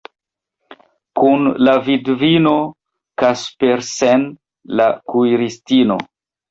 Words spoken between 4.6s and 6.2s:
la kuiristino.